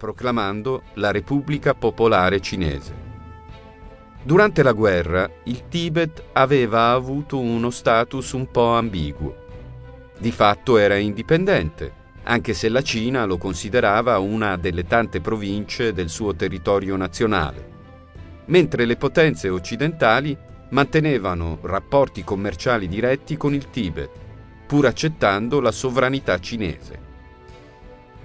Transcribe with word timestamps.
proclamando 0.00 0.84
la 0.94 1.10
Repubblica 1.10 1.74
Popolare 1.74 2.40
Cinese. 2.40 2.94
Durante 4.22 4.62
la 4.62 4.72
guerra 4.72 5.30
il 5.44 5.68
Tibet 5.68 6.24
aveva 6.32 6.92
avuto 6.92 7.38
uno 7.38 7.68
status 7.68 8.32
un 8.32 8.50
po' 8.50 8.72
ambiguo. 8.76 9.36
Di 10.16 10.32
fatto 10.32 10.78
era 10.78 10.96
indipendente, 10.96 11.92
anche 12.22 12.54
se 12.54 12.70
la 12.70 12.80
Cina 12.80 13.26
lo 13.26 13.36
considerava 13.36 14.16
una 14.18 14.56
delle 14.56 14.86
tante 14.86 15.20
province 15.20 15.92
del 15.92 16.08
suo 16.08 16.34
territorio 16.34 16.96
nazionale, 16.96 17.68
mentre 18.46 18.86
le 18.86 18.96
potenze 18.96 19.50
occidentali 19.50 20.34
mantenevano 20.70 21.58
rapporti 21.60 22.24
commerciali 22.24 22.88
diretti 22.88 23.36
con 23.36 23.52
il 23.52 23.68
Tibet, 23.68 24.10
pur 24.66 24.86
accettando 24.86 25.60
la 25.60 25.72
sovranità 25.72 26.38
cinese. 26.40 27.08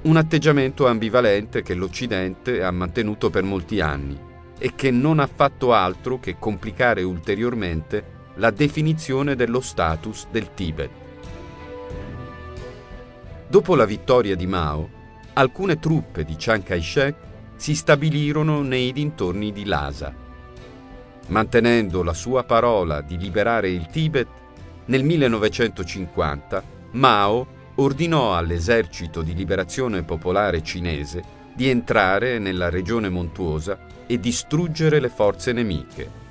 Un 0.05 0.17
atteggiamento 0.17 0.85
ambivalente 0.85 1.63
che 1.63 1.73
l'Occidente 1.73 2.61
ha 2.61 2.69
mantenuto 2.69 3.31
per 3.31 3.41
molti 3.41 3.81
anni 3.81 4.15
e 4.59 4.75
che 4.75 4.91
non 4.91 5.17
ha 5.17 5.25
fatto 5.25 5.73
altro 5.73 6.19
che 6.19 6.37
complicare 6.37 7.01
ulteriormente 7.01 8.13
la 8.35 8.51
definizione 8.51 9.35
dello 9.35 9.61
status 9.61 10.27
del 10.29 10.53
Tibet. 10.53 10.89
Dopo 13.47 13.75
la 13.75 13.85
vittoria 13.85 14.35
di 14.35 14.45
Mao, 14.45 14.87
alcune 15.33 15.79
truppe 15.79 16.23
di 16.23 16.35
Chiang 16.35 16.61
Kai-shek 16.61 17.15
si 17.55 17.73
stabilirono 17.73 18.61
nei 18.61 18.93
dintorni 18.93 19.51
di 19.51 19.65
Lhasa. 19.65 20.13
Mantenendo 21.29 22.03
la 22.03 22.13
sua 22.13 22.43
parola 22.43 23.01
di 23.01 23.17
liberare 23.17 23.71
il 23.71 23.87
Tibet, 23.87 24.27
nel 24.85 25.03
1950 25.03 26.63
Mao 26.91 27.54
ordinò 27.75 28.35
all'esercito 28.35 29.21
di 29.21 29.33
liberazione 29.33 30.03
popolare 30.03 30.63
cinese 30.63 31.23
di 31.53 31.69
entrare 31.69 32.39
nella 32.39 32.69
regione 32.69 33.09
montuosa 33.09 33.77
e 34.05 34.19
distruggere 34.19 34.99
le 34.99 35.09
forze 35.09 35.51
nemiche. 35.51 36.23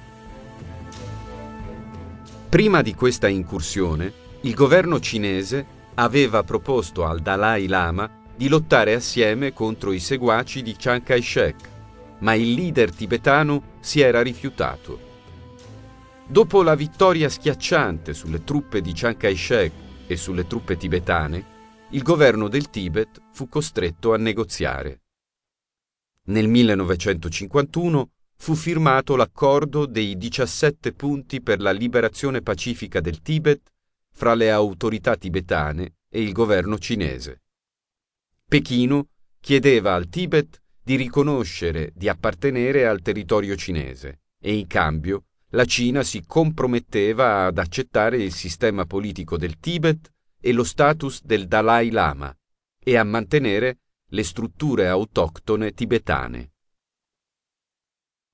Prima 2.49 2.83
di 2.83 2.95
questa 2.95 3.27
incursione, 3.29 4.13
il 4.43 4.55
governo 4.55 5.01
cinese 5.01 5.67
aveva 5.95 6.43
proposto 6.43 7.05
al 7.05 7.21
Dalai 7.21 7.67
Lama 7.67 8.09
di 8.37 8.49
lottare 8.49 8.95
assieme 8.95 9.53
contro 9.53 9.93
i 9.93 9.99
seguaci 9.99 10.63
di 10.63 10.75
Chiang 10.77 11.03
Kai-shek, 11.03 11.57
ma 12.19 12.35
il 12.35 12.53
leader 12.53 12.93
tibetano 12.93 13.63
si 13.81 14.01
era 14.01 14.23
rifiutato. 14.23 15.13
Dopo 16.27 16.63
la 16.63 16.75
vittoria 16.75 17.29
schiacciante 17.29 18.15
sulle 18.15 18.45
truppe 18.45 18.81
di 18.81 18.93
Chiang 18.93 19.17
Kai-shek 19.17 19.73
e 20.07 20.17
sulle 20.17 20.47
truppe 20.47 20.77
tibetane, 20.77 21.53
il 21.91 22.03
governo 22.03 22.49
del 22.49 22.71
Tibet 22.71 23.21
fu 23.31 23.49
costretto 23.49 24.13
a 24.13 24.17
negoziare. 24.17 25.03
Nel 26.27 26.49
1951 26.49 28.11
fu 28.37 28.55
firmato 28.55 29.17
l'accordo 29.17 29.87
dei 29.87 30.17
17 30.17 30.93
punti 30.93 31.41
per 31.41 31.61
la 31.61 31.71
liberazione 31.71 32.43
pacifica 32.43 33.01
del 33.01 33.21
Tibet 33.21 33.73
fra 34.11 34.35
le 34.35 34.51
autorità 34.51 35.17
tibetane 35.17 35.97
e 36.09 36.23
il 36.23 36.33
governo 36.33 36.79
cinese. 36.79 37.43
Pechino 38.47 39.09
chiedeva 39.41 39.95
al 39.95 40.09
Tibet 40.09 40.63
di 40.83 40.97
riconoscere 40.97 41.93
di 41.95 42.09
appartenere 42.09 42.87
al 42.87 43.01
territorio 43.03 43.57
cinese 43.57 44.21
e 44.41 44.55
in 44.55 44.67
cambio 44.67 45.25
la 45.55 45.65
Cina 45.65 46.03
si 46.03 46.25
comprometteva 46.27 47.47
ad 47.47 47.59
accettare 47.59 48.21
il 48.21 48.33
sistema 48.33 48.87
politico 48.87 49.37
del 49.37 49.59
Tibet 49.61 50.13
e 50.41 50.53
lo 50.53 50.65
status 50.65 51.23
del 51.23 51.47
Dalai 51.47 51.91
Lama 51.91 52.37
e 52.79 52.97
a 52.97 53.05
mantenere 53.05 53.79
le 54.09 54.25
strutture 54.25 54.89
autoctone 54.89 55.73
tibetane. 55.73 56.53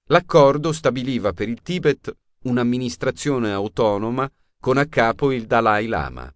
L'accordo 0.07 0.73
stabiliva 0.73 1.33
per 1.33 1.49
il 1.49 1.61
Tibet 1.61 2.11
un'amministrazione 2.45 3.53
autonoma 3.53 4.29
con 4.59 4.79
a 4.79 4.87
capo 4.87 5.31
il 5.31 5.47
Dalai 5.47 5.87
Lama. 5.89 6.35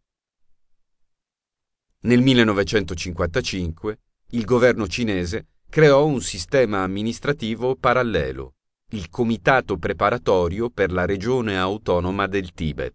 Nel 2.00 2.20
1955 2.20 4.00
il 4.32 4.44
governo 4.44 4.86
cinese 4.86 5.46
creò 5.70 6.04
un 6.04 6.20
sistema 6.20 6.82
amministrativo 6.82 7.74
parallelo 7.74 8.56
il 8.90 9.08
Comitato 9.08 9.76
Preparatorio 9.76 10.70
per 10.70 10.92
la 10.92 11.04
Regione 11.04 11.58
Autonoma 11.58 12.26
del 12.26 12.52
Tibet. 12.52 12.94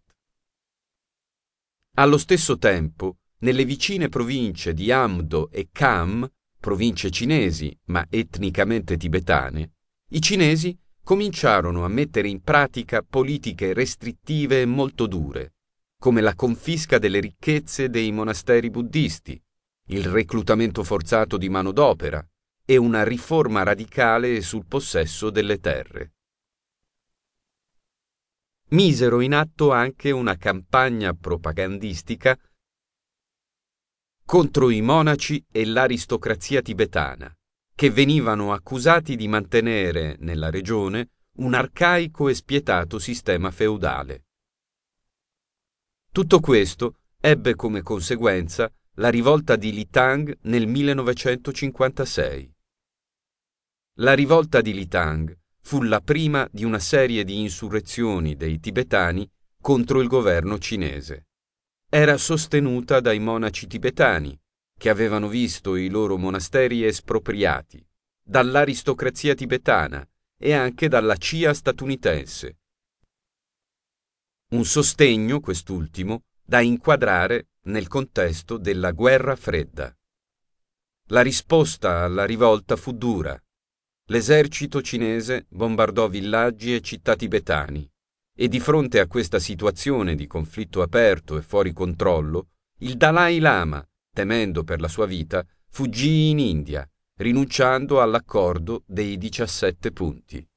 Allo 1.96 2.18
stesso 2.18 2.58
tempo, 2.58 3.18
nelle 3.40 3.66
vicine 3.66 4.08
province 4.08 4.74
di 4.74 4.92
Amdo 4.92 5.50
e 5.52 5.70
Kham, 5.72 6.30
province 6.60 7.10
cinesi 7.10 7.78
ma 7.86 8.06
etnicamente 8.10 8.98
tibetane, 8.98 9.74
i 10.10 10.22
cinesi 10.22 10.78
cominciarono 11.04 11.84
a 11.84 11.88
mettere 11.88 12.28
in 12.28 12.42
pratica 12.42 13.02
politiche 13.02 13.74
restrittive 13.74 14.66
molto 14.66 15.08
dure, 15.08 15.56
come 15.98 16.22
la 16.22 16.36
confisca 16.36 17.00
delle 17.00 17.20
ricchezze 17.20 17.90
dei 17.90 18.12
monasteri 18.12 18.70
buddisti, 18.70 19.42
il 19.88 20.06
reclutamento 20.06 20.84
forzato 20.84 21.38
di 21.38 21.50
manodopera, 21.50 22.26
e 22.70 22.78
una 22.78 23.04
riforma 23.04 23.64
radicale 23.64 24.42
sul 24.42 24.64
possesso 24.68 25.32
delle 25.32 25.60
terre. 25.60 26.14
Misero 28.68 29.22
in 29.22 29.34
atto 29.34 29.72
anche 29.72 30.12
una 30.12 30.38
campagna 30.38 31.14
propagandistica 31.14 32.38
contro 34.24 34.70
i 34.70 34.82
monaci 34.82 35.44
e 35.52 35.66
l'aristocrazia 35.66 36.62
tibetana, 36.62 37.36
che 37.74 37.90
venivano 37.90 38.54
accusati 38.54 39.16
di 39.16 39.28
mantenere 39.28 40.18
nella 40.20 40.52
regione 40.52 41.10
un 41.38 41.56
arcaico 41.56 42.30
e 42.30 42.36
spietato 42.36 43.00
sistema 43.00 43.50
feudale. 43.50 44.26
Tutto 46.12 46.40
questo 46.40 47.00
ebbe 47.20 47.56
come 47.56 47.82
conseguenza 47.82 48.72
la 48.98 49.10
rivolta 49.10 49.56
di 49.56 49.74
Litang 49.74 50.38
nel 50.42 50.68
1956. 50.68 52.58
La 54.02 54.14
rivolta 54.14 54.62
di 54.62 54.74
Litang 54.74 55.38
fu 55.60 55.82
la 55.82 56.00
prima 56.00 56.48
di 56.54 56.64
una 56.64 56.80
serie 56.80 57.26
di 57.26 57.42
insurrezioni 57.42 58.38
dei 58.38 58.58
tibetani 58.62 59.30
contro 59.62 60.00
il 60.00 60.08
governo 60.08 60.58
cinese. 60.58 61.28
Era 61.90 62.16
sostenuta 62.16 63.02
dai 63.02 63.20
monaci 63.20 63.68
tibetani, 63.68 64.40
che 64.78 64.90
avevano 64.90 65.28
visto 65.28 65.76
i 65.76 65.90
loro 65.90 66.18
monasteri 66.18 66.86
espropriati, 66.86 67.86
dall'aristocrazia 68.24 69.36
tibetana 69.36 70.08
e 70.38 70.54
anche 70.54 70.88
dalla 70.88 71.18
CIA 71.18 71.54
statunitense. 71.54 72.58
Un 74.52 74.64
sostegno, 74.64 75.42
quest'ultimo, 75.42 76.24
da 76.42 76.62
inquadrare 76.62 77.50
nel 77.64 77.90
contesto 77.90 78.58
della 78.58 78.92
guerra 78.92 79.36
fredda. 79.36 79.94
La 81.08 81.20
risposta 81.22 82.06
alla 82.06 82.24
rivolta 82.24 82.78
fu 82.78 82.94
dura 82.94 83.38
l'esercito 84.10 84.82
cinese 84.82 85.46
bombardò 85.50 86.08
villaggi 86.08 86.74
e 86.74 86.82
città 86.82 87.16
tibetani 87.16 87.88
e 88.36 88.48
di 88.48 88.60
fronte 88.60 89.00
a 89.00 89.08
questa 89.08 89.38
situazione 89.38 90.16
di 90.16 90.26
conflitto 90.26 90.82
aperto 90.82 91.38
e 91.38 91.42
fuori 91.42 91.74
controllo, 91.74 92.48
il 92.80 92.96
Dalai 92.96 93.40
Lama, 93.40 93.86
temendo 94.14 94.64
per 94.64 94.80
la 94.80 94.88
sua 94.88 95.06
vita, 95.06 95.46
fuggì 95.68 96.30
in 96.30 96.40
India, 96.40 96.90
rinunciando 97.18 98.02
all'accordo 98.02 98.84
dei 98.86 99.18
17 99.18 99.92
punti. 99.92 100.48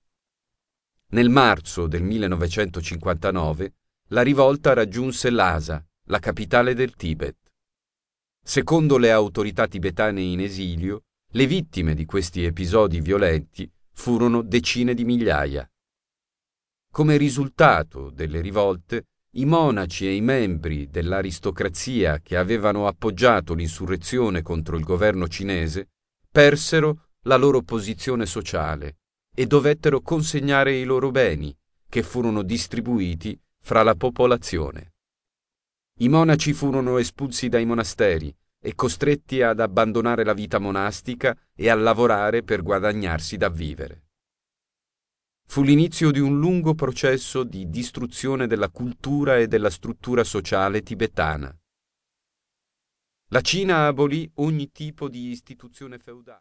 Nel 1.08 1.28
marzo 1.28 1.88
del 1.88 2.02
1959 2.04 3.74
la 4.10 4.22
rivolta 4.22 4.74
raggiunse 4.74 5.30
Lhasa, 5.30 5.84
la 6.04 6.20
capitale 6.20 6.74
del 6.74 6.94
Tibet. 6.94 7.36
Secondo 8.40 8.96
le 8.96 9.10
autorità 9.10 9.66
tibetane 9.66 10.22
in 10.22 10.40
esilio, 10.40 11.02
le 11.34 11.46
vittime 11.46 11.94
di 11.94 12.04
questi 12.04 12.44
episodi 12.44 13.00
violenti 13.00 13.70
furono 13.92 14.42
decine 14.42 14.92
di 14.92 15.04
migliaia. 15.04 15.66
Come 16.90 17.16
risultato 17.16 18.10
delle 18.10 18.42
rivolte, 18.42 19.06
i 19.36 19.46
monaci 19.46 20.06
e 20.06 20.14
i 20.14 20.20
membri 20.20 20.90
dell'aristocrazia 20.90 22.20
che 22.20 22.36
avevano 22.36 22.86
appoggiato 22.86 23.54
l'insurrezione 23.54 24.42
contro 24.42 24.76
il 24.76 24.84
governo 24.84 25.26
cinese 25.26 25.88
persero 26.30 27.08
la 27.22 27.36
loro 27.36 27.62
posizione 27.62 28.26
sociale 28.26 28.98
e 29.34 29.46
dovettero 29.46 30.02
consegnare 30.02 30.76
i 30.76 30.84
loro 30.84 31.10
beni, 31.10 31.56
che 31.88 32.02
furono 32.02 32.42
distribuiti 32.42 33.40
fra 33.58 33.82
la 33.82 33.94
popolazione. 33.94 34.96
I 36.00 36.08
monaci 36.10 36.52
furono 36.52 36.98
espulsi 36.98 37.48
dai 37.48 37.64
monasteri 37.64 38.34
e 38.64 38.76
costretti 38.76 39.42
ad 39.42 39.58
abbandonare 39.58 40.24
la 40.24 40.34
vita 40.34 40.60
monastica 40.60 41.36
e 41.52 41.68
a 41.68 41.74
lavorare 41.74 42.44
per 42.44 42.62
guadagnarsi 42.62 43.36
da 43.36 43.48
vivere. 43.48 44.04
Fu 45.48 45.62
l'inizio 45.62 46.12
di 46.12 46.20
un 46.20 46.38
lungo 46.38 46.74
processo 46.74 47.42
di 47.42 47.68
distruzione 47.68 48.46
della 48.46 48.70
cultura 48.70 49.36
e 49.36 49.48
della 49.48 49.68
struttura 49.68 50.22
sociale 50.22 50.82
tibetana. 50.82 51.54
La 53.30 53.40
Cina 53.40 53.86
abolì 53.86 54.30
ogni 54.34 54.70
tipo 54.70 55.08
di 55.08 55.30
istituzione 55.30 55.98
feudale. 55.98 56.30